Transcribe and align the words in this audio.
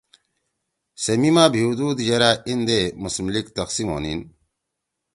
سے 1.01 1.13
میِما 1.21 1.45
بھیُؤدُود 1.53 1.97
یرأ 2.07 2.31
ایندے 2.47 2.79
مسلم 3.03 3.27
لیگ 3.33 3.47
تقسیم 3.57 3.87
ہونیِن 3.91 4.19